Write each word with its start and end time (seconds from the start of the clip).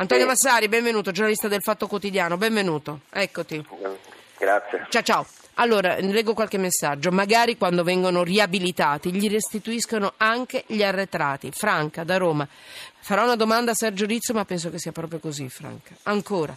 Antonio 0.00 0.22
Sì. 0.22 0.28
Massari, 0.30 0.68
benvenuto, 0.68 1.10
giornalista 1.10 1.46
del 1.46 1.60
Fatto 1.60 1.86
Quotidiano, 1.86 2.38
benvenuto. 2.38 3.00
Eccoti. 3.10 3.62
Grazie. 4.38 4.86
Ciao 4.88 5.02
ciao. 5.02 5.26
Allora, 5.56 5.96
leggo 5.98 6.32
qualche 6.32 6.56
messaggio. 6.56 7.10
Magari 7.10 7.58
quando 7.58 7.84
vengono 7.84 8.22
riabilitati 8.22 9.12
gli 9.12 9.28
restituiscono 9.28 10.14
anche 10.16 10.64
gli 10.68 10.82
arretrati. 10.82 11.50
Franca, 11.52 12.02
da 12.02 12.16
Roma. 12.16 12.48
Farò 13.00 13.24
una 13.24 13.36
domanda 13.36 13.72
a 13.72 13.74
Sergio 13.74 14.06
Rizzo, 14.06 14.32
ma 14.32 14.46
penso 14.46 14.70
che 14.70 14.78
sia 14.78 14.90
proprio 14.90 15.18
così, 15.18 15.50
Franca. 15.50 15.94
Ancora. 16.04 16.56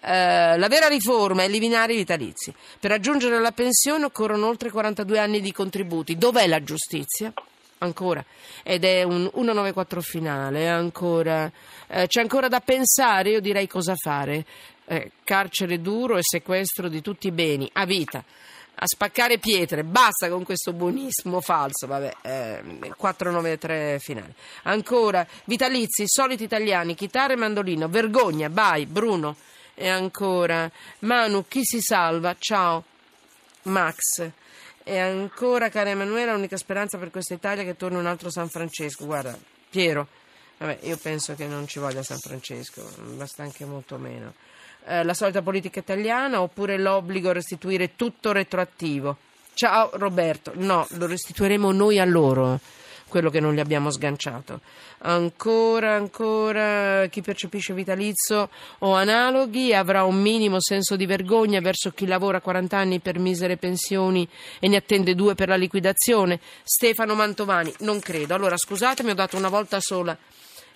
Eh, 0.00 0.56
la 0.56 0.68
vera 0.68 0.88
riforma 0.88 1.42
è 1.42 1.44
eliminare 1.44 1.92
i 1.92 1.96
vitalizi. 1.96 2.54
Per 2.80 2.90
raggiungere 2.90 3.40
la 3.40 3.52
pensione 3.52 4.06
occorrono 4.06 4.46
oltre 4.46 4.70
42 4.70 5.18
anni 5.18 5.42
di 5.42 5.52
contributi. 5.52 6.16
Dov'è 6.16 6.46
la 6.46 6.62
giustizia? 6.62 7.30
Ancora. 7.78 8.24
Ed 8.62 8.84
è 8.84 9.02
un 9.02 9.30
194 9.32 10.00
finale. 10.00 10.68
Ancora. 10.68 11.50
Eh, 11.86 12.06
c'è 12.06 12.20
ancora 12.20 12.48
da 12.48 12.60
pensare, 12.60 13.30
io 13.30 13.40
direi 13.40 13.66
cosa 13.66 13.94
fare. 13.94 14.44
Eh, 14.86 15.12
carcere 15.24 15.80
duro 15.80 16.16
e 16.16 16.22
sequestro 16.22 16.88
di 16.88 17.00
tutti 17.00 17.28
i 17.28 17.32
beni 17.32 17.68
a 17.72 17.84
vita. 17.84 18.22
A 18.76 18.86
spaccare 18.86 19.38
pietre, 19.38 19.84
basta 19.84 20.28
con 20.28 20.42
questo 20.42 20.72
buonismo 20.72 21.40
falso, 21.40 21.86
vabbè, 21.86 22.16
eh, 22.22 22.62
493 22.96 24.00
finale. 24.00 24.34
Ancora, 24.64 25.24
vitalizi, 25.44 26.02
soliti 26.06 26.42
italiani, 26.42 26.96
chitarra 26.96 27.34
e 27.34 27.36
mandolino, 27.36 27.88
vergogna, 27.88 28.48
vai, 28.50 28.86
Bruno. 28.86 29.36
E 29.74 29.88
ancora, 29.88 30.68
Manu, 31.00 31.44
chi 31.46 31.60
si 31.62 31.80
salva? 31.80 32.34
Ciao, 32.36 32.84
Max. 33.62 34.28
E 34.86 34.98
ancora, 34.98 35.70
cara 35.70 35.88
Emanuela, 35.88 36.34
l'unica 36.34 36.58
speranza 36.58 36.98
per 36.98 37.10
questa 37.10 37.32
Italia 37.32 37.62
è 37.62 37.64
che 37.64 37.74
torni 37.74 37.96
un 37.96 38.04
altro 38.04 38.30
San 38.30 38.50
Francesco. 38.50 39.06
Guarda, 39.06 39.34
Piero, 39.70 40.06
vabbè, 40.58 40.80
io 40.82 40.98
penso 40.98 41.34
che 41.34 41.46
non 41.46 41.66
ci 41.66 41.78
voglia 41.78 42.02
San 42.02 42.18
Francesco, 42.18 42.86
basta 43.14 43.42
anche 43.42 43.64
molto 43.64 43.96
meno. 43.96 44.34
Eh, 44.86 45.02
la 45.02 45.14
solita 45.14 45.40
politica 45.40 45.80
italiana 45.80 46.42
oppure 46.42 46.76
l'obbligo 46.76 47.30
a 47.30 47.32
restituire 47.32 47.96
tutto 47.96 48.32
retroattivo? 48.32 49.16
Ciao 49.54 49.88
Roberto, 49.94 50.52
no, 50.56 50.86
lo 50.90 51.06
restituiremo 51.06 51.72
noi 51.72 51.98
a 51.98 52.04
loro, 52.04 52.60
quello 53.14 53.30
che 53.30 53.38
non 53.38 53.54
gli 53.54 53.60
abbiamo 53.60 53.92
sganciato. 53.92 54.58
Ancora, 55.02 55.94
ancora, 55.94 57.06
chi 57.06 57.22
percepisce 57.22 57.72
vitalizio 57.72 58.50
o 58.78 58.94
analoghi 58.94 59.72
avrà 59.72 60.02
un 60.02 60.20
minimo 60.20 60.60
senso 60.60 60.96
di 60.96 61.06
vergogna 61.06 61.60
verso 61.60 61.92
chi 61.92 62.06
lavora 62.06 62.40
40 62.40 62.76
anni 62.76 62.98
per 62.98 63.20
misere 63.20 63.56
pensioni 63.56 64.28
e 64.58 64.66
ne 64.66 64.74
attende 64.74 65.14
due 65.14 65.36
per 65.36 65.46
la 65.46 65.54
liquidazione. 65.54 66.40
Stefano 66.64 67.14
Mantovani, 67.14 67.72
non 67.80 68.00
credo. 68.00 68.34
Allora, 68.34 68.56
scusatemi, 68.56 69.10
ho 69.10 69.14
dato 69.14 69.36
una 69.36 69.48
volta 69.48 69.78
sola 69.78 70.18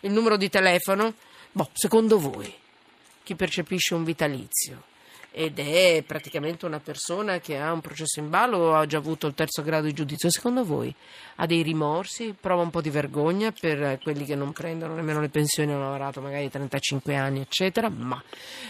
il 0.02 0.12
numero 0.12 0.36
di 0.36 0.48
telefono. 0.48 1.14
Boh, 1.50 1.70
secondo 1.72 2.20
voi, 2.20 2.54
chi 3.24 3.34
percepisce 3.34 3.94
un 3.94 4.04
vitalizio 4.04 4.82
ed 5.38 5.60
è 5.60 6.02
praticamente 6.04 6.66
una 6.66 6.80
persona 6.80 7.38
che 7.38 7.60
ha 7.60 7.70
un 7.70 7.80
processo 7.80 8.18
in 8.18 8.28
ballo 8.28 8.58
o 8.58 8.74
ha 8.74 8.86
già 8.86 8.98
avuto 8.98 9.28
il 9.28 9.34
terzo 9.34 9.62
grado 9.62 9.86
di 9.86 9.92
giudizio, 9.92 10.28
secondo 10.32 10.64
voi 10.64 10.92
ha 11.36 11.46
dei 11.46 11.62
rimorsi, 11.62 12.34
prova 12.38 12.62
un 12.62 12.70
po' 12.70 12.80
di 12.80 12.90
vergogna 12.90 13.52
per 13.52 14.00
quelli 14.02 14.24
che 14.24 14.34
non 14.34 14.50
prendono 14.50 14.96
nemmeno 14.96 15.20
le 15.20 15.28
pensioni, 15.28 15.70
hanno 15.70 15.84
lavorato 15.84 16.20
magari 16.20 16.50
35 16.50 17.14
anni, 17.14 17.38
eccetera, 17.38 17.88
ma 17.88 18.20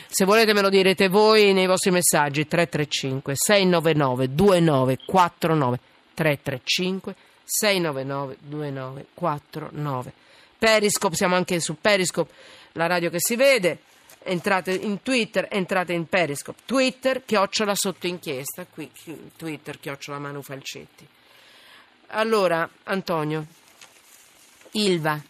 se 0.09 0.27
volete 0.27 0.53
me 0.53 0.61
lo 0.61 0.69
direte 0.69 1.09
voi 1.09 1.55
nei 1.55 1.67
vostri 1.67 1.91
messaggi 1.91 2.47
335 2.47 3.33
699 3.35 4.35
2949 4.35 5.81
335 6.13 7.15
699 7.45 8.37
2949 8.43 10.13
Periscope, 10.59 11.17
siamo 11.17 11.35
anche 11.35 11.61
su 11.61 11.79
Periscope, 11.81 12.31
la 12.73 12.87
radio 12.87 13.09
che 13.09 13.21
si 13.21 13.37
vede 13.37 13.79
entrate 14.23 14.73
in 14.73 15.03
Twitter, 15.03 15.49
entrate 15.51 15.93
in 15.93 16.07
Periscope. 16.07 16.63
Twitter, 16.65 17.25
chiocciola 17.25 17.75
sotto 17.75 18.07
inchiesta. 18.07 18.67
Qui, 18.67 18.91
Twitter, 19.37 19.79
chiocciola 19.79 20.19
Manu 20.19 20.43
Falcetti. 20.43 21.07
Allora, 22.09 22.69
Antonio, 22.85 23.47
Ilva, 24.73 25.23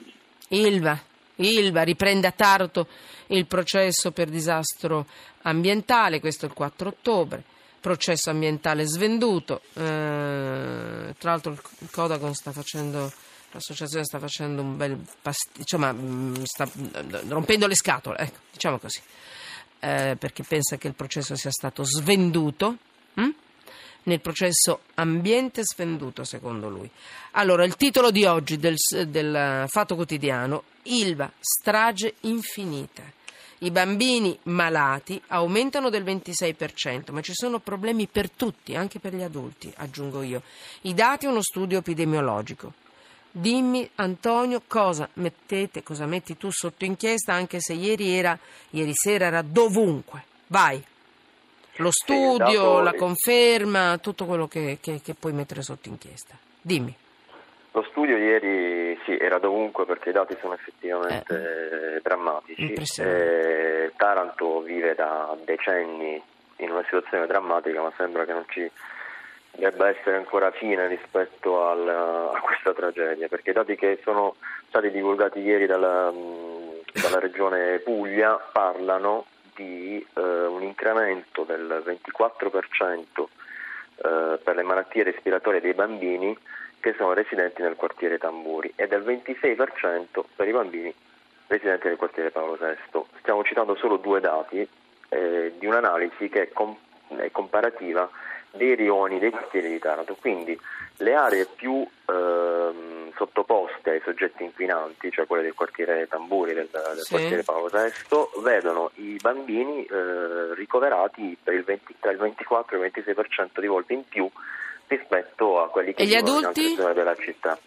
Ilva, 0.48 1.00
Ilva 1.36 1.82
riprende 1.82 2.26
a 2.26 2.32
Taranto 2.32 2.86
il 3.28 3.46
processo 3.46 4.12
per 4.12 4.28
disastro 4.28 5.06
ambientale, 5.42 6.20
questo 6.20 6.46
è 6.46 6.48
il 6.48 6.54
4 6.54 6.88
ottobre. 6.88 7.42
Processo 7.80 8.30
ambientale 8.30 8.84
svenduto. 8.86 9.62
Eh, 9.74 11.14
tra 11.16 11.30
l'altro 11.30 11.52
il 11.52 11.90
Codacon 11.90 12.34
sta 12.34 12.50
facendo 12.50 13.12
L'associazione 13.52 14.04
sta 14.04 14.18
facendo 14.18 14.60
un 14.62 14.76
bel 14.76 14.98
pasticcio, 15.22 15.78
ma 15.78 15.92
mm, 15.92 16.42
sta 16.44 16.66
mm, 16.66 17.30
rompendo 17.30 17.66
le 17.66 17.74
scatole, 17.74 18.18
ecco, 18.18 18.38
diciamo 18.52 18.78
così, 18.78 19.00
Eh, 19.80 20.16
perché 20.18 20.42
pensa 20.42 20.76
che 20.76 20.88
il 20.88 20.94
processo 20.94 21.36
sia 21.36 21.50
stato 21.50 21.84
svenduto. 21.84 22.76
mm? 23.20 23.28
Nel 24.04 24.20
processo 24.20 24.80
ambiente 24.94 25.62
svenduto, 25.64 26.24
secondo 26.24 26.68
lui. 26.70 26.88
Allora, 27.32 27.64
il 27.64 27.76
titolo 27.76 28.10
di 28.10 28.24
oggi 28.24 28.56
del, 28.56 28.76
del 29.06 29.64
Fatto 29.68 29.96
Quotidiano, 29.96 30.62
Ilva, 30.84 31.30
strage 31.38 32.14
infinita. 32.20 33.02
I 33.58 33.70
bambini 33.70 34.38
malati 34.44 35.20
aumentano 35.26 35.90
del 35.90 36.04
26%, 36.04 37.12
ma 37.12 37.20
ci 37.20 37.32
sono 37.34 37.58
problemi 37.58 38.06
per 38.06 38.30
tutti, 38.30 38.74
anche 38.76 38.98
per 38.98 39.14
gli 39.14 39.22
adulti, 39.22 39.70
aggiungo 39.76 40.22
io. 40.22 40.42
I 40.82 40.94
dati 40.94 41.26
uno 41.26 41.42
studio 41.42 41.78
epidemiologico. 41.78 42.72
Dimmi 43.30 43.88
Antonio 43.96 44.62
cosa 44.66 45.08
mettete, 45.14 45.82
cosa 45.82 46.06
metti 46.06 46.36
tu 46.36 46.50
sotto 46.50 46.84
inchiesta, 46.84 47.32
anche 47.34 47.60
se 47.60 47.74
ieri, 47.74 48.16
era, 48.16 48.36
ieri 48.70 48.94
sera 48.94 49.26
era 49.26 49.42
dovunque. 49.42 50.24
Vai. 50.48 50.82
Lo 51.76 51.90
studio, 51.92 52.36
dato- 52.36 52.80
la 52.80 52.94
conferma, 52.94 53.98
tutto 53.98 54.24
quello 54.24 54.48
che, 54.48 54.78
che- 54.80 55.00
che 55.02 55.14
puoi 55.14 55.32
mettere 55.32 55.62
sotto 55.62 55.88
inchiesta. 55.88 56.34
Dimmi. 56.60 56.92
Lo 57.72 57.82
studio 57.90 58.16
ieri 58.16 58.98
sì, 59.04 59.16
era 59.16 59.38
dovunque 59.38 59.84
perché 59.84 60.08
i 60.08 60.12
dati 60.12 60.36
sono 60.40 60.54
effettivamente 60.54 61.96
eh, 61.96 62.00
drammatici. 62.02 62.72
Eh, 63.02 63.92
Taranto 63.96 64.60
vive 64.62 64.94
da 64.96 65.36
decenni 65.44 66.20
in 66.56 66.70
una 66.70 66.82
situazione 66.84 67.26
drammatica, 67.26 67.80
ma 67.82 67.92
sembra 67.96 68.24
che 68.24 68.32
non 68.32 68.44
ci 68.48 68.68
debba 69.58 69.88
essere 69.88 70.16
ancora 70.16 70.50
fine 70.52 70.86
rispetto 70.86 71.68
al- 71.68 71.88
a 71.88 72.40
questa 72.40 72.72
tragedia, 72.72 73.28
perché 73.28 73.50
i 73.50 73.54
dati 73.54 73.74
che 73.74 73.98
sono 74.02 74.36
stati 74.68 74.90
divulgati 74.90 75.40
ieri 75.40 75.66
dalla, 75.66 76.10
mh, 76.10 76.80
dalla 76.92 77.18
regione 77.18 77.78
Puglia 77.80 78.36
parlano 78.52 79.26
di 79.54 80.04
eh, 80.16 80.20
un 80.20 80.62
incremento 80.62 81.42
del 81.42 81.82
24% 81.84 83.26
eh, 83.96 84.38
per 84.42 84.54
le 84.54 84.62
malattie 84.62 85.02
respiratorie 85.02 85.60
dei 85.60 85.74
bambini 85.74 86.36
che 86.80 86.94
sono 86.96 87.12
residenti 87.12 87.60
nel 87.60 87.74
quartiere 87.74 88.18
Tamburi 88.18 88.72
e 88.76 88.86
del 88.86 89.02
26% 89.02 90.22
per 90.36 90.46
i 90.46 90.52
bambini 90.52 90.94
residenti 91.48 91.88
nel 91.88 91.96
quartiere 91.96 92.30
Paolo 92.30 92.56
VI. 92.60 93.00
Stiamo 93.18 93.42
citando 93.42 93.74
solo 93.74 93.96
due 93.96 94.20
dati 94.20 94.66
eh, 95.08 95.52
di 95.58 95.66
un'analisi 95.66 96.28
che 96.28 96.42
è, 96.42 96.48
com- 96.52 96.76
è 97.16 97.30
comparativa 97.32 98.08
dei 98.52 98.74
rioni 98.74 99.18
dei 99.18 99.30
quartieri 99.30 99.70
di 99.70 99.78
Taranto, 99.78 100.16
quindi 100.20 100.58
le 100.98 101.14
aree 101.14 101.46
più 101.54 101.86
ehm, 102.06 103.12
sottoposte 103.16 103.90
ai 103.90 104.00
soggetti 104.04 104.42
inquinanti, 104.44 105.10
cioè 105.10 105.26
quelle 105.26 105.42
del 105.42 105.54
quartiere 105.54 106.08
Tamburi, 106.08 106.54
del, 106.54 106.68
del 106.70 106.98
Sì. 107.02 107.10
quartiere 107.10 107.42
Paolo 107.42 107.68
VI, 107.72 108.40
vedono 108.42 108.90
i 108.96 109.16
bambini 109.20 109.84
eh, 109.84 110.54
ricoverati 110.54 111.36
per 111.42 111.54
il 111.54 111.64
20 111.64 111.96
tra 112.00 112.10
il 112.10 112.18
24 112.18 112.82
e 112.82 112.86
il 112.86 112.92
26% 112.94 113.60
di 113.60 113.66
volte 113.66 113.92
in 113.92 114.04
più 114.08 114.28
rispetto 114.88 115.62
a 115.62 115.68
quelli 115.68 115.94
che 115.94 116.02
E 116.02 116.06
vivono 116.06 116.38
in 116.38 116.44
altre 116.46 116.74
zone 116.76 116.94
della 116.94 117.14
città. 117.16 117.58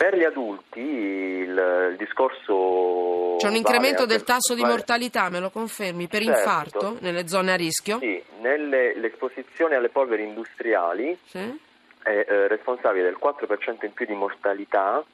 Per 0.00 0.16
gli 0.16 0.24
adulti 0.24 0.80
il, 0.80 1.88
il 1.90 1.96
discorso 1.98 3.36
C'è 3.38 3.48
un 3.48 3.56
incremento 3.56 4.06
del 4.06 4.22
tasso 4.24 4.54
di 4.54 4.64
mortalità, 4.64 5.28
me 5.28 5.40
lo 5.40 5.50
confermi, 5.50 6.08
per 6.08 6.22
Certo. 6.22 6.38
infarto 6.38 6.96
nelle 7.00 7.28
zone 7.28 7.52
a 7.52 7.54
rischio? 7.54 7.98
Sì, 7.98 8.22
nelle- 8.40 8.94
l'esposizione 8.96 9.74
alle 9.74 9.90
polveri 9.90 10.22
industriali 10.22 11.18
Sì? 11.26 11.60
è 12.02 12.08
eh, 12.26 12.48
responsabile 12.48 13.04
del 13.04 13.18
4% 13.20 13.84
in 13.84 13.92
più 13.92 14.06
di 14.06 14.14
mortalità, 14.14 15.04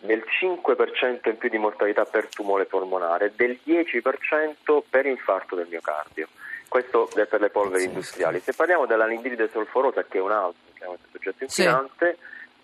del 0.00 0.24
5% 0.40 1.28
in 1.28 1.36
più 1.36 1.50
di 1.50 1.58
mortalità 1.58 2.06
per 2.06 2.28
tumore 2.28 2.64
polmonare, 2.64 3.32
del 3.36 3.58
10% 3.62 4.82
per 4.88 5.04
infarto 5.04 5.54
del 5.54 5.66
miocardio. 5.68 6.28
Questo 6.66 7.10
è 7.14 7.26
per 7.26 7.42
le 7.42 7.50
polveri 7.50 7.84
Pazzesco. 7.84 7.88
industriali. 7.90 8.40
Se 8.40 8.54
parliamo 8.54 8.86
dell'anidride 8.86 9.50
solforosa, 9.52 10.02
che 10.04 10.16
è 10.16 10.22
un 10.22 10.32
altro 10.32 10.96
soggetto 11.12 11.44
Sì. 11.46 11.68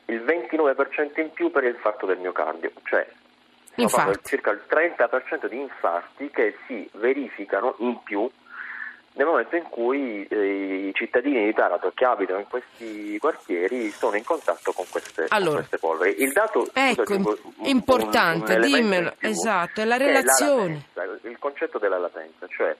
Il 0.09 0.23
29% 0.23 1.21
in 1.21 1.33
più 1.33 1.51
per 1.51 1.65
l'infarto 1.65 2.07
del 2.07 2.19
miocardio, 2.19 2.73
cioè 2.85 3.07
circa 4.23 4.51
il 4.51 4.63
30% 4.69 5.47
di 5.47 5.61
infarti 5.61 6.31
che 6.31 6.57
si 6.67 6.89
verificano 6.95 7.77
in 7.79 8.03
più 8.03 8.29
nel 9.19 9.27
momento 9.27 9.57
in 9.57 9.65
cui 9.65 10.25
eh, 10.27 10.89
i 10.89 10.95
cittadini 10.95 11.45
di 11.45 11.53
Taranto 11.53 11.91
che 11.93 12.05
abitano 12.05 12.39
in 12.39 12.47
questi 12.49 13.19
quartieri 13.19 13.91
sono 13.91 14.17
in 14.17 14.25
contatto 14.25 14.73
con 14.73 14.87
queste, 14.89 15.27
allora, 15.29 15.51
con 15.51 15.59
queste 15.59 15.79
polveri. 15.79 16.23
Il 16.23 16.33
dato 16.33 16.69
ecco, 16.73 17.05
scusate, 17.05 17.41
importante, 17.69 18.55
un, 18.55 18.63
un 18.63 18.67
dimmelo, 18.67 19.15
esatto, 19.19 19.81
è 19.81 19.85
la 19.85 19.97
relazione. 19.97 20.85
È 20.93 20.99
la 20.99 21.05
latenza, 21.05 21.29
il 21.29 21.39
concetto 21.39 21.79
della 21.79 21.99
latenza, 21.99 22.47
cioè 22.47 22.77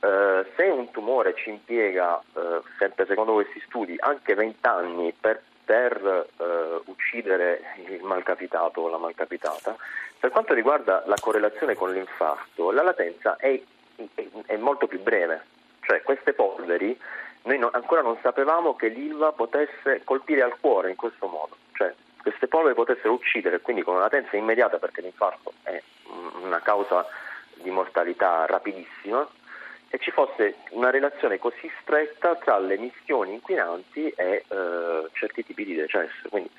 eh, 0.00 0.46
se 0.56 0.64
un 0.64 0.90
tumore 0.90 1.34
ci 1.36 1.50
impiega, 1.50 2.20
eh, 2.34 2.62
sempre 2.78 3.06
secondo 3.06 3.34
questi 3.34 3.62
studi, 3.66 3.94
anche 3.98 4.34
20 4.34 4.66
anni 4.66 5.14
per, 5.18 5.40
per 5.66 6.28
eh, 6.38 6.80
uccidere 6.84 7.60
il 7.88 8.02
malcapitato 8.04 8.82
o 8.82 8.88
la 8.88 8.98
malcapitata, 8.98 9.76
per 10.18 10.30
quanto 10.30 10.54
riguarda 10.54 11.02
la 11.06 11.16
correlazione 11.20 11.74
con 11.74 11.92
l'infarto, 11.92 12.70
la 12.70 12.84
latenza 12.84 13.36
è, 13.36 13.60
è, 14.14 14.26
è 14.46 14.56
molto 14.56 14.86
più 14.86 15.00
breve. 15.00 15.42
Cioè 15.80 16.02
queste 16.02 16.32
polveri, 16.32 16.98
noi 17.42 17.58
no, 17.58 17.68
ancora 17.72 18.00
non 18.00 18.16
sapevamo 18.22 18.76
che 18.76 18.88
l'ILVA 18.88 19.32
potesse 19.32 20.02
colpire 20.04 20.42
al 20.42 20.58
cuore 20.60 20.90
in 20.90 20.96
questo 20.96 21.26
modo, 21.26 21.56
cioè 21.72 21.92
queste 22.22 22.46
polveri 22.46 22.74
potessero 22.74 23.12
uccidere, 23.12 23.60
quindi 23.60 23.82
con 23.82 23.94
una 23.94 24.04
latenza 24.04 24.36
immediata 24.36 24.78
perché 24.78 25.00
l'infarto 25.00 25.52
è 25.62 25.82
una 26.42 26.60
causa 26.60 27.06
di 27.54 27.70
mortalità 27.70 28.46
rapidissima, 28.46 29.28
e 29.88 29.98
ci 29.98 30.10
fosse 30.10 30.56
una 30.70 30.90
relazione 30.90 31.38
così 31.38 31.70
stretta 31.80 32.34
tra 32.36 32.58
le 32.58 32.74
emissioni 32.74 33.34
inquinanti 33.34 34.08
e 34.10 34.44
eh, 34.46 35.08
certi 35.12 35.44
tipi 35.44 35.64
di 35.64 35.74
decesso. 35.74 36.28
Quindi 36.28 36.50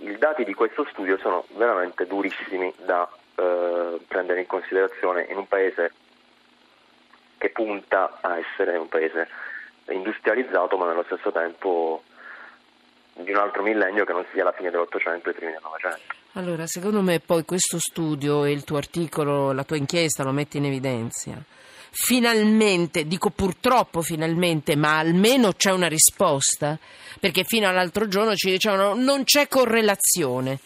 i 0.00 0.16
dati 0.18 0.44
di 0.44 0.54
questo 0.54 0.86
studio 0.90 1.18
sono 1.18 1.44
veramente 1.56 2.06
durissimi 2.06 2.72
da 2.84 3.08
eh, 3.34 4.00
prendere 4.06 4.40
in 4.40 4.46
considerazione 4.46 5.26
in 5.28 5.36
un 5.36 5.48
paese 5.48 5.92
che 7.38 7.50
punta 7.50 8.18
a 8.20 8.38
essere 8.38 8.76
un 8.76 8.88
paese 8.88 9.28
industrializzato 9.88 10.76
ma 10.76 10.86
nello 10.86 11.04
stesso 11.04 11.30
tempo 11.30 12.02
di 13.14 13.30
un 13.30 13.38
altro 13.38 13.62
millennio 13.62 14.04
che 14.04 14.12
non 14.12 14.24
sia 14.32 14.44
la 14.44 14.52
fine 14.52 14.70
dell'Ottocento 14.70 15.28
e 15.28 15.32
i 15.32 15.34
primi 15.34 15.52
del 15.52 15.60
Novecento. 15.62 16.14
Allora, 16.32 16.66
secondo 16.66 17.00
me 17.00 17.20
poi 17.20 17.44
questo 17.44 17.78
studio 17.78 18.44
e 18.44 18.52
il 18.52 18.64
tuo 18.64 18.76
articolo, 18.76 19.52
la 19.52 19.64
tua 19.64 19.76
inchiesta 19.76 20.22
lo 20.22 20.32
metti 20.32 20.58
in 20.58 20.66
evidenza. 20.66 21.32
Finalmente, 21.98 23.06
dico 23.06 23.30
purtroppo 23.30 24.02
finalmente, 24.02 24.76
ma 24.76 24.98
almeno 24.98 25.54
c'è 25.54 25.72
una 25.72 25.88
risposta, 25.88 26.78
perché 27.18 27.42
fino 27.42 27.66
all'altro 27.66 28.06
giorno 28.06 28.34
ci 28.34 28.50
dicevano 28.50 28.92
non 28.92 29.24
c'è 29.24 29.48
correlazione, 29.48 30.58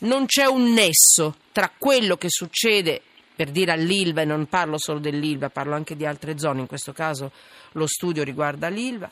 non 0.00 0.26
c'è 0.26 0.44
un 0.44 0.74
nesso 0.74 1.36
tra 1.52 1.72
quello 1.76 2.18
che 2.18 2.28
succede 2.28 3.00
per 3.34 3.50
dire 3.50 3.72
all'Ilva, 3.72 4.20
e 4.20 4.26
non 4.26 4.46
parlo 4.46 4.76
solo 4.76 4.98
dell'Ilva, 4.98 5.48
parlo 5.48 5.74
anche 5.74 5.96
di 5.96 6.04
altre 6.04 6.38
zone, 6.38 6.60
in 6.60 6.66
questo 6.66 6.92
caso 6.92 7.32
lo 7.72 7.86
studio 7.86 8.22
riguarda 8.22 8.68
l'Ilva, 8.68 9.10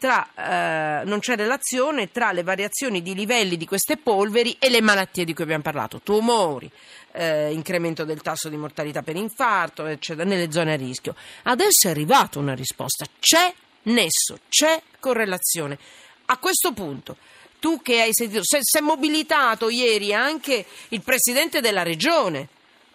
tra, 0.00 1.00
eh, 1.02 1.04
non 1.04 1.20
c'è 1.20 1.36
relazione 1.36 2.10
tra 2.10 2.32
le 2.32 2.42
variazioni 2.42 3.02
di 3.02 3.14
livelli 3.14 3.58
di 3.58 3.66
queste 3.66 3.98
polveri 3.98 4.56
e 4.58 4.70
le 4.70 4.80
malattie 4.80 5.26
di 5.26 5.34
cui 5.34 5.44
abbiamo 5.44 5.62
parlato, 5.62 6.00
tumori, 6.00 6.68
eh, 7.12 7.52
incremento 7.52 8.04
del 8.04 8.22
tasso 8.22 8.48
di 8.48 8.56
mortalità 8.56 9.02
per 9.02 9.16
infarto, 9.16 9.84
eccetera, 9.84 10.26
nelle 10.26 10.50
zone 10.50 10.72
a 10.72 10.76
rischio. 10.76 11.14
Adesso 11.42 11.86
è 11.86 11.90
arrivata 11.90 12.38
una 12.38 12.54
risposta, 12.54 13.04
c'è 13.20 13.52
nesso, 13.82 14.38
c'è 14.48 14.80
correlazione. 14.98 15.78
A 16.26 16.38
questo 16.38 16.72
punto 16.72 17.18
tu 17.60 17.82
che 17.82 18.00
hai 18.00 18.14
sentito, 18.14 18.40
si 18.42 18.56
è 18.56 18.80
mobilitato 18.80 19.68
ieri 19.68 20.14
anche 20.14 20.64
il 20.88 21.02
presidente 21.02 21.60
della 21.60 21.82
regione 21.82 22.48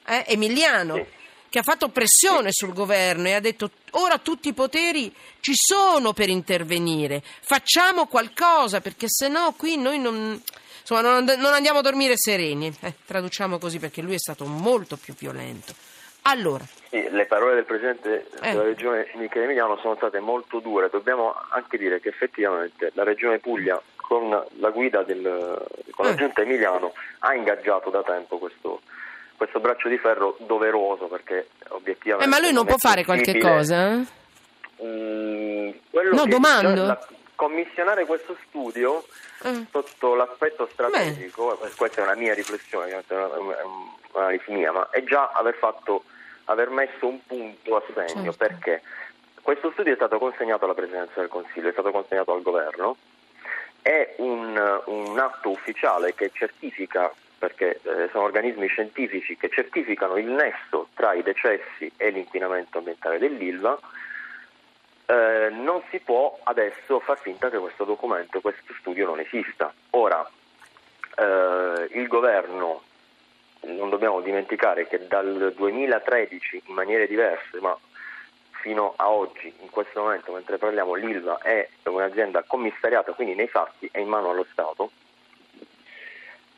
eh, 0.07 0.25
Emiliano. 0.27 1.05
Che 1.55 1.61
ha 1.61 1.63
fatto 1.63 1.87
pressione 1.87 2.49
sul 2.51 2.73
governo 2.73 3.29
e 3.29 3.33
ha 3.33 3.39
detto 3.39 3.69
ora 3.91 4.17
tutti 4.17 4.49
i 4.49 4.53
poteri 4.53 5.09
ci 5.39 5.53
sono 5.55 6.11
per 6.11 6.27
intervenire, 6.27 7.21
facciamo 7.23 8.07
qualcosa 8.07 8.81
perché 8.81 9.05
se 9.07 9.29
no 9.29 9.53
qui 9.57 9.77
noi 9.77 9.97
non, 9.97 10.37
insomma, 10.81 10.99
non, 10.99 11.23
non 11.23 11.53
andiamo 11.53 11.79
a 11.79 11.81
dormire 11.81 12.15
sereni, 12.17 12.75
eh, 12.81 12.95
traduciamo 13.05 13.57
così 13.57 13.79
perché 13.79 14.01
lui 14.01 14.15
è 14.15 14.17
stato 14.17 14.43
molto 14.43 14.97
più 14.97 15.13
violento. 15.13 15.73
Allora. 16.23 16.65
Sì, 16.89 17.07
le 17.09 17.25
parole 17.25 17.55
del 17.55 17.63
Presidente 17.63 18.27
eh. 18.41 18.51
della 18.51 18.63
Regione 18.63 19.09
Michele 19.13 19.45
Emiliano 19.45 19.77
sono 19.77 19.95
state 19.95 20.19
molto 20.19 20.59
dure, 20.59 20.89
dobbiamo 20.91 21.33
anche 21.51 21.77
dire 21.77 22.01
che 22.01 22.09
effettivamente 22.09 22.91
la 22.95 23.03
Regione 23.03 23.39
Puglia 23.39 23.81
con 23.95 24.29
la 24.29 24.69
guida 24.71 25.03
del, 25.03 25.65
con 25.91 26.05
la 26.05 26.11
eh. 26.11 26.15
Giunta 26.15 26.41
Emiliano 26.41 26.91
ha 27.19 27.33
ingaggiato 27.33 27.89
da 27.89 28.03
tempo 28.03 28.39
questo, 28.39 28.81
questo 29.37 29.59
braccio 29.59 29.89
di 29.89 29.97
ferro 29.97 30.37
doveroso 30.39 31.05
perché 31.07 31.49
obiettivamente... 31.69 32.25
Eh, 32.25 32.39
ma 32.39 32.39
lui 32.39 32.53
non, 32.53 32.65
può 32.65 32.77
fare 32.77 33.03
qualche 33.03 33.37
cosa? 33.37 34.03
Mm, 34.83 35.69
no, 36.11 36.25
domando. 36.25 36.85
La, 36.85 37.07
commissionare 37.35 38.05
questo 38.05 38.35
studio 38.47 39.05
mm. 39.47 39.63
sotto 39.71 40.15
l'aspetto 40.15 40.67
strategico, 40.71 41.57
Beh. 41.61 41.69
questa 41.75 42.01
è 42.01 42.03
una 42.03 42.15
mia 42.15 42.33
riflessione, 42.33 42.89
è 42.89 43.13
un'analisi 44.13 44.51
mia, 44.51 44.71
ma 44.71 44.87
è 44.89 45.03
già 45.03 45.31
aver 45.33 45.55
fatto, 45.55 46.03
aver 46.45 46.69
messo 46.69 47.07
un 47.07 47.19
punto 47.25 47.75
a 47.75 47.83
segno, 47.93 48.31
certo. 48.31 48.37
perché 48.37 48.81
questo 49.41 49.71
studio 49.71 49.93
è 49.93 49.95
stato 49.95 50.17
consegnato 50.17 50.65
alla 50.65 50.73
Presidenza 50.73 51.19
del 51.19 51.29
Consiglio, 51.29 51.69
è 51.69 51.73
stato 51.73 51.91
consegnato 51.91 52.33
al 52.33 52.41
Governo, 52.41 52.97
è 53.81 54.15
un, 54.17 54.81
un 54.85 55.19
atto 55.19 55.49
ufficiale 55.49 56.15
che 56.15 56.31
certifica 56.33 57.13
perché 57.37 57.79
eh, 57.83 58.09
sono 58.11 58.23
organismi 58.23 58.67
scientifici 58.67 59.37
che 59.37 59.49
certificano 59.49 60.17
il 60.17 60.27
nesso 60.27 60.87
tra 60.93 61.13
i 61.13 61.23
decessi 61.23 61.91
e 61.97 62.09
l'inquinamento 62.09 62.79
ambientale 62.79 63.17
dell'ILVA, 63.19 63.79
eh, 65.07 65.49
non 65.51 65.81
si 65.89 65.99
può 65.99 66.39
adesso 66.43 66.99
far 66.99 67.19
finta 67.19 67.49
che 67.49 67.57
questo 67.57 67.83
documento, 67.83 68.41
questo 68.41 68.73
studio 68.79 69.05
non 69.05 69.19
esista. 69.19 69.73
Ora, 69.91 70.27
eh, 71.17 71.87
il 71.91 72.07
governo, 72.07 72.83
non 73.61 73.89
dobbiamo 73.89 74.21
dimenticare 74.21 74.87
che 74.87 75.07
dal 75.07 75.53
2013 75.55 76.63
in 76.65 76.73
maniere 76.73 77.07
diverse, 77.07 77.59
ma 77.59 77.77
fino 78.61 78.93
a 78.95 79.09
oggi, 79.11 79.53
in 79.61 79.69
questo 79.69 80.01
momento, 80.01 80.31
mentre 80.31 80.57
parliamo, 80.57 80.95
l'ILVA 80.95 81.37
è 81.39 81.69
un'azienda 81.83 82.43
commissariata, 82.47 83.11
quindi 83.11 83.35
nei 83.35 83.47
fatti 83.47 83.87
è 83.91 83.99
in 83.99 84.07
mano 84.07 84.31
allo 84.31 84.45
Stato 84.51 84.89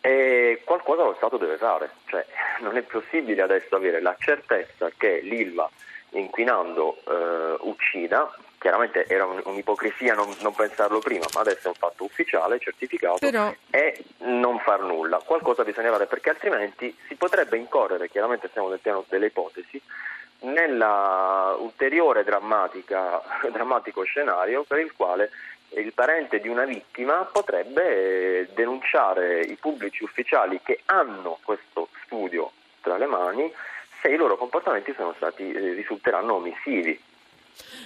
e 0.08 0.62
qualcosa 0.64 1.04
lo 1.04 1.16
Stato 1.18 1.36
deve 1.36 1.58
fare, 1.58 1.92
cioè, 2.06 2.26
non 2.64 2.78
è 2.78 2.82
possibile 2.82 3.42
adesso 3.42 3.76
avere 3.76 4.00
la 4.00 4.16
certezza 4.18 4.90
che 4.96 5.20
l'ILVA 5.22 5.70
inquinando 6.12 6.96
eh, 7.06 7.58
uccida, 7.60 8.34
chiaramente 8.58 9.06
era 9.08 9.26
un, 9.26 9.42
un'ipocrisia 9.44 10.14
non, 10.14 10.34
non, 10.40 10.56
pensarlo 10.56 11.00
prima, 11.00 11.26
ma 11.34 11.42
adesso 11.42 11.66
è 11.66 11.68
un 11.68 11.74
fatto 11.74 12.06
ufficiale, 12.06 12.58
certificato, 12.58 13.18
Però... 13.20 13.54
e 13.70 14.02
non 14.20 14.60
far 14.60 14.80
nulla. 14.80 15.18
Qualcosa 15.18 15.66
bisogna 15.66 15.92
fare 15.92 16.06
perché 16.06 16.30
altrimenti 16.30 16.98
si 17.10 17.16
potrebbe 17.16 17.58
incorrere, 17.58 18.10
chiaramente 18.10 18.48
stiamo 18.48 18.70
nel 18.70 18.80
piano 18.80 19.04
delle 19.10 19.26
ipotesi, 19.26 19.82
nella 20.40 21.54
ulteriore 21.60 22.24
drammatico 23.52 24.04
scenario 24.04 24.64
per 24.64 24.80
il 24.80 24.94
quale 24.96 25.32
il 25.70 25.94
parente 25.94 26.40
di 26.40 26.48
una 26.48 26.66
vittima 26.66 27.28
potrebbe 27.32 28.50
denunciare 28.54 29.42
i 29.42 29.56
pubblici 29.56 30.04
ufficiali 30.04 30.60
che 30.64 30.82
hanno 30.86 31.40
questo 31.44 31.90
studio 32.04 32.52
tra 32.82 32.98
le 32.98 33.06
mani 33.06 33.52
se 34.02 34.10
i 34.10 34.16
loro 34.16 34.38
comportamenti 34.38 34.94
stati, 35.16 35.52
eh, 35.52 35.74
risulteranno 35.74 36.36
omissivi. 36.36 37.00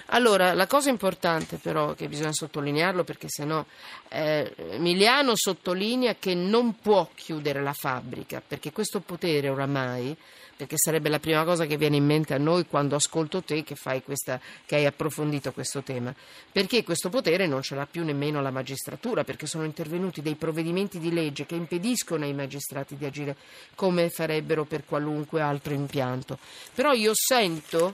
Allora, 0.06 0.52
la 0.52 0.66
cosa 0.66 0.90
importante 0.90 1.56
però 1.56 1.94
che 1.94 2.08
bisogna 2.08 2.32
sottolinearlo 2.32 3.04
perché 3.04 3.28
sennò 3.28 3.64
eh, 4.08 4.52
Emiliano 4.72 5.32
sottolinea 5.34 6.16
che 6.18 6.34
non 6.34 6.78
può 6.80 7.08
chiudere 7.14 7.62
la 7.62 7.72
fabbrica 7.72 8.42
perché 8.46 8.72
questo 8.72 9.00
potere 9.00 9.48
oramai 9.48 10.16
perché 10.62 10.76
sarebbe 10.78 11.08
la 11.08 11.18
prima 11.18 11.42
cosa 11.42 11.66
che 11.66 11.76
viene 11.76 11.96
in 11.96 12.04
mente 12.04 12.34
a 12.34 12.38
noi 12.38 12.66
quando 12.66 12.94
ascolto 12.94 13.42
te 13.42 13.64
che, 13.64 13.76
questa, 14.04 14.40
che 14.64 14.76
hai 14.76 14.86
approfondito 14.86 15.50
questo 15.52 15.82
tema, 15.82 16.14
perché 16.52 16.84
questo 16.84 17.08
potere 17.08 17.48
non 17.48 17.62
ce 17.62 17.74
l'ha 17.74 17.86
più 17.90 18.04
nemmeno 18.04 18.40
la 18.40 18.52
magistratura, 18.52 19.24
perché 19.24 19.46
sono 19.46 19.64
intervenuti 19.64 20.22
dei 20.22 20.36
provvedimenti 20.36 21.00
di 21.00 21.12
legge 21.12 21.46
che 21.46 21.56
impediscono 21.56 22.24
ai 22.24 22.32
magistrati 22.32 22.96
di 22.96 23.04
agire 23.04 23.36
come 23.74 24.08
farebbero 24.08 24.64
per 24.64 24.84
qualunque 24.84 25.40
altro 25.40 25.72
impianto. 25.72 26.38
Però 26.72 26.92
io 26.92 27.10
sento 27.12 27.92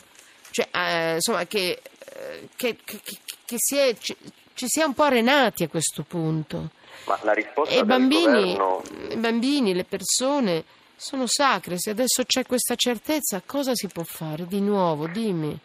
cioè, 0.51 0.69
eh, 0.73 1.15
insomma, 1.15 1.47
che, 1.47 1.81
eh, 2.15 2.49
che, 2.57 2.77
che, 2.85 3.01
che 3.45 3.57
si 3.57 3.77
è, 3.77 3.95
ci, 3.99 4.17
ci 4.55 4.67
si 4.67 4.81
è 4.81 4.85
un 4.85 4.95
po' 4.95 5.05
arenati 5.05 5.65
a 5.65 5.69
questo 5.69 6.03
punto. 6.03 6.71
Ma 7.07 7.19
la 7.23 7.33
risposta 7.33 7.75
e 7.75 7.85
bambini, 7.85 8.57
governo... 8.57 8.83
i 9.11 9.17
bambini, 9.17 9.75
le 9.75 9.85
persone 9.85 10.65
sono 10.97 11.25
sacre. 11.27 11.79
Se 11.79 11.91
adesso 11.91 12.25
c'è 12.25 12.45
questa 12.45 12.75
certezza, 12.75 13.41
cosa 13.45 13.75
si 13.75 13.87
può 13.89 14.03
fare 14.03 14.47
di 14.47 14.61
nuovo? 14.61 15.07
Dimmi. 15.07 15.59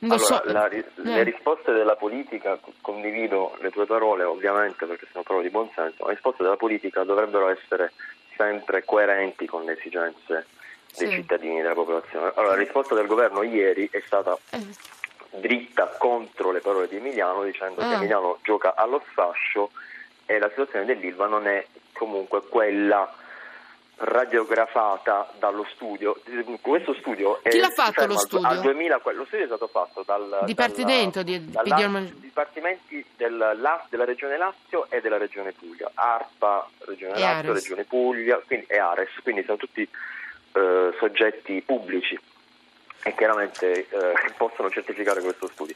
Allora, 0.00 0.18
so. 0.18 0.42
la, 0.46 0.68
eh. 0.68 0.84
le 0.96 1.22
risposte 1.22 1.72
della 1.72 1.96
politica, 1.96 2.58
condivido 2.80 3.56
le 3.60 3.70
tue 3.70 3.86
parole 3.86 4.24
ovviamente 4.24 4.84
perché 4.84 5.06
sono 5.10 5.22
parole 5.22 5.44
di 5.44 5.50
buonsenso, 5.50 6.06
le 6.06 6.12
risposte 6.12 6.42
della 6.42 6.56
politica 6.56 7.04
dovrebbero 7.04 7.48
essere 7.48 7.92
sempre 8.36 8.84
coerenti 8.84 9.46
con 9.46 9.64
le 9.64 9.78
esigenze 9.78 10.46
dei 10.96 11.08
sì. 11.08 11.14
cittadini, 11.14 11.60
della 11.62 11.74
popolazione. 11.74 12.32
Allora, 12.34 12.54
la 12.54 12.60
risposta 12.62 12.94
del 12.94 13.06
governo 13.06 13.42
ieri 13.42 13.88
è 13.90 14.02
stata 14.06 14.36
eh. 14.50 14.58
dritta 15.38 15.86
contro 15.98 16.50
le 16.52 16.60
parole 16.60 16.88
di 16.88 16.96
Emiliano 16.96 17.42
dicendo 17.44 17.80
Ah. 17.80 17.88
che 17.88 17.94
Emiliano 17.94 18.38
gioca 18.42 18.74
allo 18.76 19.02
sfascio 19.10 19.70
e 20.26 20.38
la 20.38 20.48
situazione 20.48 20.84
dell'Ilva 20.84 21.26
non 21.26 21.46
è 21.46 21.64
comunque 21.92 22.42
quella 22.48 23.12
radiografata 23.96 25.30
dallo 25.38 25.64
studio. 25.72 26.16
Questo 26.60 26.94
studio 26.94 27.40
è 27.42 27.48
Chi 27.50 27.58
l'ha 27.58 27.70
fatto 27.70 28.06
lo 28.06 28.18
studio? 28.18 28.46
Al 28.48 28.60
2000, 28.60 29.00
lo 29.12 29.24
studio 29.24 29.44
è 29.44 29.46
stato 29.48 29.68
fatto 29.68 30.02
dal 30.04 30.40
Dipartimento 30.44 31.22
dalla- 31.22 31.38
di 31.38 31.50
dalla- 31.50 31.60
epidemiologia. 31.68 32.14
dipartimenti 32.20 33.04
del 33.16 33.36
La- 33.36 33.86
della 33.88 34.04
Regione 34.04 34.36
Lazio 34.36 34.86
e 34.90 35.00
della 35.00 35.16
Regione 35.16 35.52
Puglia, 35.52 35.90
ARPA, 35.94 36.68
Regione 36.86 37.14
E 37.14 37.20
Lazio, 37.20 37.50
Ares. 37.50 37.62
Regione 37.62 37.84
Puglia 37.84 38.40
quindi, 38.44 38.66
e 38.68 38.78
Ares, 38.78 39.10
quindi 39.22 39.44
sono 39.44 39.56
tutti 39.58 39.88
eh, 40.54 40.94
soggetti 40.98 41.62
pubblici 41.62 42.18
e 43.02 43.14
chiaramente 43.14 43.86
eh, 43.88 44.14
possono 44.38 44.70
certificare 44.70 45.20
questo 45.20 45.48
studio. 45.48 45.74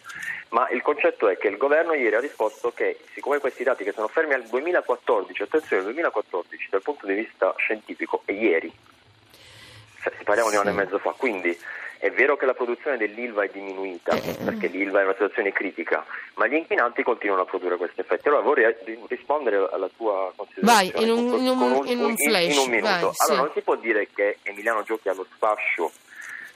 Ma 0.51 0.69
il 0.71 0.81
concetto 0.83 1.29
è 1.29 1.37
che 1.37 1.49
il 1.49 1.57
governo 1.59 1.93
ieri 1.93 2.15
ha 2.15 2.21
risposto 2.21 2.73
che 2.73 2.99
siccome 3.13 3.39
questi 3.39 3.65
dati 3.65 3.85
che 3.85 3.93
sono 3.93 4.09
fermi 4.09 4.35
al 4.35 4.45
2014, 4.45 5.43
attenzione, 5.43 5.83
2014 5.83 6.69
dal 6.71 6.83
punto 6.83 7.07
di 7.07 7.15
vista 7.15 7.55
scientifico 7.59 8.23
è 8.25 8.33
ieri, 8.33 8.73
cioè, 10.03 10.13
parliamo 10.25 10.51
di 10.51 10.57
un 10.57 10.63
anno 10.63 10.71
e 10.71 10.85
mezzo 10.85 10.99
fa, 10.99 11.11
quindi 11.11 11.57
è 11.99 12.11
vero 12.11 12.37
che 12.37 12.47
la 12.47 12.55
produzione 12.55 12.97
dell'ILVA 12.97 13.45
è 13.45 13.49
diminuita 13.52 14.12
Eh, 14.12 14.31
eh. 14.31 14.45
perché 14.45 14.69
l'ILVA 14.69 15.00
è 15.00 15.05
una 15.05 15.12
situazione 15.12 15.52
critica, 15.52 16.05
ma 16.35 16.47
gli 16.47 16.55
inquinanti 16.55 17.02
continuano 17.02 17.43
a 17.43 17.45
produrre 17.45 17.76
questi 17.76 18.00
effetti. 18.00 18.28
Allora 18.28 18.43
vorrei 18.43 18.75
ri- 18.85 18.99
rispondere 19.09 19.57
alla 19.71 19.88
tua 19.97 20.33
considerazione 20.37 20.93
Vai, 20.93 21.02
in 21.05 21.11
un- 21.11 21.28
con- 21.31 21.40
in 21.40 21.49
un- 21.49 21.59
con 21.78 21.87
in 21.88 21.99
un 22.05 22.17
flash, 22.17 22.52
in 22.55 22.59
un 22.59 22.71
minuto. 22.71 22.88
vai, 22.90 23.11
sì. 23.14 23.23
allora 23.31 23.43
non 23.47 23.50
si 23.55 23.61
può 23.62 23.76
dire 23.76 24.09
che 24.14 24.38
Emiliano 24.43 24.83
giochi 24.83 25.09
allo 25.09 25.26
sfascio 25.35 25.90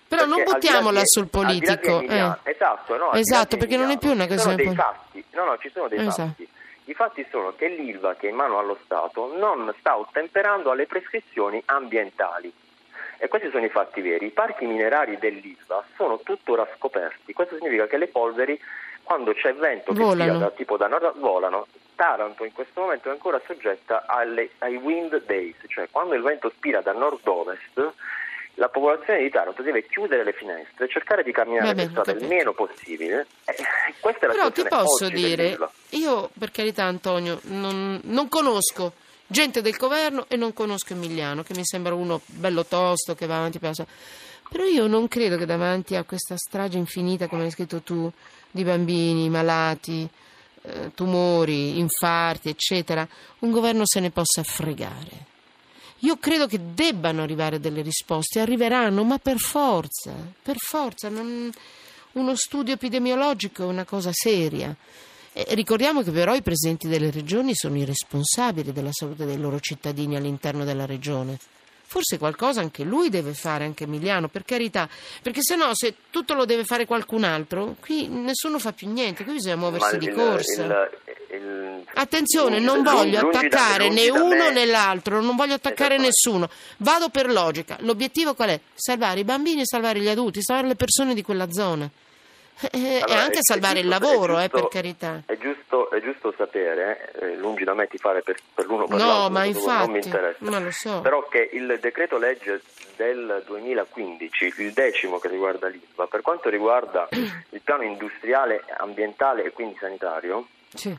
Però 0.08 0.24
non 0.26 0.36
perché 0.36 0.52
buttiamola 0.52 1.00
di- 1.00 1.06
sul 1.06 1.28
politico. 1.28 1.98
Emiliano- 1.98 2.38
eh. 2.44 2.50
Esatto, 2.50 2.96
no, 2.96 3.12
Esatto, 3.12 3.56
perché 3.56 3.76
non 3.76 3.90
è 3.90 3.92
Emiliano 3.94 3.98
più 3.98 4.10
una 4.10 4.26
ci 4.26 4.38
sono 4.38 4.54
questione 4.54 4.56
dei 4.56 4.66
poli- 4.66 4.76
fatti. 4.76 5.24
No, 5.36 5.44
no, 5.44 5.58
ci 5.58 5.70
sono 5.72 5.88
dei 5.88 5.98
Esatto. 5.98 6.22
fatti. 6.28 6.48
I 6.86 6.94
fatti 6.94 7.26
sono 7.30 7.54
che 7.56 7.68
l'ILVA 7.68 8.16
che 8.16 8.26
è 8.26 8.30
in 8.30 8.36
mano 8.36 8.58
allo 8.58 8.76
Stato 8.84 9.32
non 9.38 9.72
sta 9.78 9.96
ottemperando 9.96 10.70
alle 10.72 10.86
prescrizioni 10.86 11.62
ambientali. 11.66 12.52
E 13.22 13.28
questi 13.28 13.50
sono 13.50 13.64
i 13.64 13.68
fatti 13.68 14.00
veri. 14.00 14.26
I 14.26 14.30
parchi 14.30 14.66
minerari 14.66 15.16
dell'ILVA 15.16 15.84
sono 15.94 16.18
tuttora 16.24 16.66
scoperti. 16.76 17.32
Questo 17.32 17.54
significa 17.54 17.86
che 17.86 17.96
le 17.96 18.08
polveri, 18.08 18.60
quando 19.04 19.32
c'è 19.32 19.54
vento 19.54 19.92
che 19.92 20.00
Volano. 20.00 20.30
sia 20.38 20.40
da, 20.40 20.50
tipo 20.50 20.76
da 20.76 20.88
nord, 20.88 21.16
volano. 21.20 21.68
Taranto 21.94 22.44
in 22.44 22.52
questo 22.52 22.80
momento 22.80 23.08
è 23.10 23.12
ancora 23.12 23.40
soggetta 23.46 24.06
alle- 24.08 24.50
ai 24.58 24.74
wind 24.74 25.22
days, 25.24 25.54
cioè 25.68 25.86
quando 25.88 26.14
il 26.16 26.22
vento 26.22 26.50
spira 26.56 26.80
da 26.80 26.90
nord-ovest, 26.90 27.92
la 28.54 28.68
popolazione 28.68 29.20
di 29.20 29.30
Taranto 29.30 29.62
deve 29.62 29.86
chiudere 29.86 30.24
le 30.24 30.32
finestre 30.32 30.88
cercare 30.88 31.22
di 31.22 31.30
camminare 31.30 31.68
Va 31.68 31.74
bene, 31.74 31.92
per 31.92 32.02
strada 32.02 32.18
il 32.18 32.26
meno 32.26 32.52
possibile. 32.54 33.26
Eh, 33.44 33.54
questa 34.00 34.24
è 34.24 34.28
la 34.30 34.34
Però 34.34 34.50
ti 34.50 34.64
posso 34.64 35.08
dire, 35.08 35.56
io 35.90 36.28
per 36.36 36.50
carità 36.50 36.82
Antonio, 36.86 37.38
non, 37.44 38.00
non 38.02 38.28
conosco 38.28 38.94
gente 39.32 39.60
del 39.62 39.76
governo 39.76 40.26
e 40.28 40.36
non 40.36 40.52
conosco 40.52 40.92
Emiliano, 40.92 41.42
che 41.42 41.54
mi 41.56 41.64
sembra 41.64 41.94
uno 41.94 42.20
bello 42.26 42.64
tosto 42.64 43.16
che 43.16 43.26
va 43.26 43.38
avanti 43.38 43.58
per 43.58 43.70
la 43.70 43.74
sua- 43.74 43.86
Però 44.48 44.64
io 44.64 44.86
non 44.86 45.08
credo 45.08 45.36
che 45.36 45.46
davanti 45.46 45.96
a 45.96 46.04
questa 46.04 46.36
strage 46.36 46.78
infinita, 46.78 47.26
come 47.26 47.42
hai 47.44 47.50
scritto 47.50 47.80
tu, 47.80 48.10
di 48.50 48.62
bambini 48.62 49.28
malati, 49.30 50.06
eh, 50.64 50.92
tumori, 50.94 51.78
infarti, 51.78 52.50
eccetera, 52.50 53.08
un 53.40 53.50
governo 53.50 53.82
se 53.86 53.98
ne 53.98 54.10
possa 54.10 54.42
fregare. 54.44 55.30
Io 56.00 56.18
credo 56.18 56.46
che 56.46 56.60
debbano 56.74 57.22
arrivare 57.22 57.60
delle 57.60 57.80
risposte, 57.80 58.40
arriveranno, 58.40 59.02
ma 59.04 59.18
per 59.18 59.38
forza, 59.38 60.12
per 60.42 60.56
forza. 60.58 61.08
non- 61.08 61.50
Uno 62.12 62.34
studio 62.36 62.74
epidemiologico 62.74 63.62
è 63.62 63.66
una 63.66 63.84
cosa 63.86 64.10
seria. 64.12 64.76
E 65.34 65.46
ricordiamo 65.54 66.02
che 66.02 66.10
però 66.10 66.34
i 66.34 66.42
presidenti 66.42 66.88
delle 66.88 67.10
regioni 67.10 67.54
sono 67.54 67.78
i 67.78 67.84
responsabili 67.84 68.72
della 68.72 68.92
salute 68.92 69.24
dei 69.24 69.38
loro 69.38 69.58
cittadini 69.60 70.16
all'interno 70.16 70.64
della 70.64 70.84
regione. 70.84 71.38
Forse 71.84 72.16
qualcosa 72.18 72.60
anche 72.60 72.84
lui 72.84 73.10
deve 73.10 73.34
fare, 73.34 73.64
anche 73.64 73.84
Emiliano, 73.84 74.28
per 74.28 74.44
carità, 74.44 74.88
perché 75.22 75.40
se 75.42 75.56
no 75.56 75.70
se 75.74 75.94
tutto 76.10 76.32
lo 76.32 76.46
deve 76.46 76.64
fare 76.64 76.86
qualcun 76.86 77.22
altro, 77.24 77.76
qui 77.80 78.08
nessuno 78.08 78.58
fa 78.58 78.72
più 78.72 78.90
niente, 78.90 79.24
qui 79.24 79.34
bisogna 79.34 79.56
muoversi 79.56 79.92
Ma 79.92 79.98
di 79.98 80.06
il- 80.06 80.14
corsa. 80.14 80.62
il- 80.62 80.90
il- 81.34 81.82
Attenzione, 81.94 82.60
non 82.60 82.82
voglio 82.82 83.20
da- 83.20 83.28
attaccare 83.28 83.86
lungi 83.88 84.02
né 84.04 84.10
da 84.10 84.22
uno 84.22 84.50
né 84.50 84.64
l'altro, 84.64 85.20
non 85.20 85.36
voglio 85.36 85.52
attaccare 85.54 85.98
nessuno. 85.98 86.48
Vado 86.78 87.10
per 87.10 87.30
logica. 87.30 87.76
L'obiettivo 87.80 88.34
qual 88.34 88.50
è? 88.50 88.60
Salvare 88.74 89.20
i 89.20 89.24
bambini, 89.24 89.60
salvare 89.66 90.00
gli 90.00 90.08
adulti, 90.08 90.42
salvare 90.42 90.68
le 90.68 90.76
persone 90.76 91.12
di 91.14 91.20
quella 91.22 91.50
zona. 91.50 91.90
Eh, 92.60 92.68
e 92.72 93.00
Allora, 93.00 93.22
anche 93.22 93.34
è- 93.36 93.38
è 93.38 93.42
salvare 93.42 93.80
il 93.80 93.88
giusto- 93.90 94.04
lavoro, 94.06 94.38
è 94.38 94.44
eh, 94.44 94.48
per 94.48 94.60
giusto- 94.60 94.68
carità. 94.76 95.22
È 95.26 95.36
giusto, 95.36 95.90
è 95.90 96.00
giusto 96.00 96.32
sapere, 96.36 97.12
eh, 97.20 97.36
lungi 97.36 97.64
da 97.64 97.74
me 97.74 97.88
di 97.90 97.98
fare 97.98 98.22
per, 98.22 98.36
per 98.54 98.66
l'uno 98.66 98.84
o 98.84 98.86
per 98.86 98.98
No, 98.98 99.06
l'altro, 99.06 99.30
ma 99.30 99.42
questo 99.44 99.70
non 99.72 99.90
mi 99.90 99.96
infatti, 99.96 100.06
interessa. 100.06 100.36
ma 100.50 100.58
lo 100.60 100.70
so. 100.70 101.00
Però 101.00 101.28
che 101.28 101.50
il 101.52 101.78
decreto 101.80 102.18
legge 102.18 102.60
del 102.96 103.42
2015, 103.46 104.52
il 104.58 104.72
decimo 104.72 105.18
che 105.18 105.28
riguarda 105.28 105.66
l'ISVA, 105.68 106.06
per 106.06 106.20
quanto 106.20 106.48
riguarda 106.50 107.08
il 107.10 107.60
piano 107.64 107.82
industriale, 107.82 108.62
ambientale 108.78 109.42
e 109.44 109.50
quindi 109.50 109.76
sanitario, 109.80 110.46
Sì. 110.74 110.96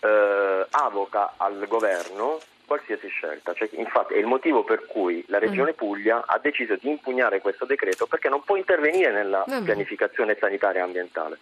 eh, 0.00 0.66
avoca 0.70 1.34
al 1.36 1.64
governo 1.66 2.38
qualsiasi 2.68 3.08
scelta. 3.08 3.52
Cioè, 3.54 3.68
infatti 3.72 4.14
è 4.14 4.18
il 4.18 4.26
motivo 4.26 4.62
per 4.62 4.86
cui 4.86 5.24
la 5.26 5.38
Mm. 5.38 5.40
Regione 5.40 5.72
Puglia 5.72 6.22
ha 6.26 6.38
deciso 6.38 6.76
di 6.76 6.88
impugnare 6.90 7.40
questo 7.40 7.64
decreto 7.64 8.06
perché 8.06 8.28
non 8.28 8.42
può 8.44 8.54
intervenire 8.54 9.10
nella 9.10 9.42
pianificazione 9.64 10.36
sanitaria 10.38 10.82
e 10.82 10.84
ambientale. 10.84 11.38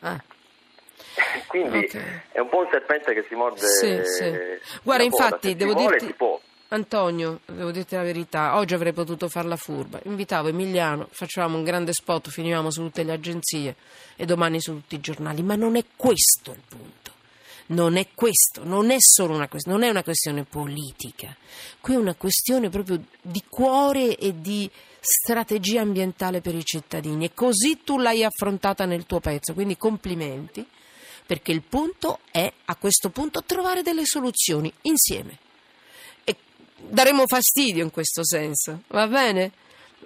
Ah. 0.00 0.22
Quindi 1.46 1.78
Ok. 1.78 2.20
è 2.32 2.40
un 2.40 2.48
po' 2.48 2.58
un 2.58 2.68
serpente 2.70 3.14
che 3.14 3.24
si 3.28 3.34
morde. 3.34 3.60
Sì, 3.66 4.00
sì. 4.04 4.32
Guarda, 4.82 5.04
infatti, 5.04 5.54
devo 5.56 5.78
si 5.78 5.86
dirti- 5.86 6.06
si 6.06 6.12
può. 6.12 6.38
Antonio, 6.68 7.40
devo 7.46 7.70
dirti 7.70 7.94
la 7.94 8.02
verità, 8.02 8.56
oggi 8.56 8.74
avrei 8.74 8.92
potuto 8.92 9.28
farla 9.28 9.54
furba. 9.54 10.00
Invitavo 10.04 10.48
Emiliano, 10.48 11.06
facevamo 11.12 11.56
un 11.56 11.62
grande 11.62 11.92
spot, 11.92 12.30
finivamo 12.30 12.70
su 12.70 12.82
tutte 12.82 13.04
le 13.04 13.12
agenzie 13.12 13.76
e 14.16 14.24
domani 14.24 14.60
su 14.60 14.72
tutti 14.72 14.96
i 14.96 15.00
giornali, 15.00 15.42
ma 15.42 15.54
non 15.54 15.76
è 15.76 15.84
questo 15.94 16.50
il 16.50 16.62
punto. 16.68 17.03
Non 17.66 17.96
è 17.96 18.08
questo, 18.14 18.62
non 18.64 18.90
è 18.90 18.96
solo 18.98 19.34
una 19.34 19.48
questione, 19.48 19.78
non 19.78 19.86
è 19.86 19.90
una 19.90 20.02
questione 20.02 20.44
politica. 20.44 21.34
Qui 21.80 21.94
è 21.94 21.96
una 21.96 22.14
questione 22.14 22.68
proprio 22.68 23.02
di 23.22 23.42
cuore 23.48 24.16
e 24.16 24.40
di 24.40 24.70
strategia 25.00 25.80
ambientale 25.80 26.40
per 26.40 26.54
i 26.54 26.64
cittadini 26.64 27.26
e 27.26 27.34
così 27.34 27.80
tu 27.84 27.98
l'hai 27.98 28.24
affrontata 28.24 28.84
nel 28.84 29.06
tuo 29.06 29.20
pezzo, 29.20 29.52
quindi 29.54 29.76
complimenti 29.76 30.66
perché 31.26 31.52
il 31.52 31.62
punto 31.62 32.20
è 32.30 32.50
a 32.66 32.76
questo 32.76 33.08
punto 33.10 33.42
trovare 33.44 33.82
delle 33.82 34.04
soluzioni 34.04 34.70
insieme 34.82 35.38
e 36.24 36.36
daremo 36.76 37.26
fastidio 37.26 37.82
in 37.82 37.90
questo 37.90 38.24
senso, 38.24 38.82
va 38.88 39.06
bene? 39.06 39.52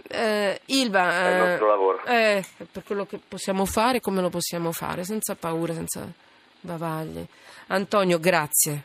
Eh, 0.08 0.60
Ilva, 0.66 1.10
È 1.12 1.28
il 1.28 1.34
eh, 1.34 1.48
nostro 1.48 1.66
lavoro. 1.66 2.04
eh, 2.04 2.44
per 2.70 2.84
quello 2.84 3.04
che 3.04 3.18
possiamo 3.18 3.64
fare, 3.64 4.00
come 4.00 4.20
lo 4.20 4.30
possiamo 4.30 4.70
fare, 4.70 5.02
senza 5.04 5.34
paura, 5.34 5.74
senza 5.74 6.12
bavaglie. 6.60 7.26
Antonio, 7.68 8.18
grazie. 8.18 8.82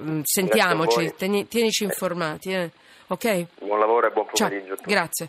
Mm, 0.00 0.20
Sentiamoci, 0.24 1.14
tieni- 1.16 1.46
tienici 1.46 1.84
informati, 1.84 2.52
eh. 2.52 2.70
ok? 3.06 3.46
Buon 3.60 3.78
lavoro 3.78 4.06
e 4.08 4.10
buon 4.10 4.26
Ciao, 4.32 4.48
pomeriggio 4.48 4.74
tutti. 4.76 4.90
grazie. 4.90 5.28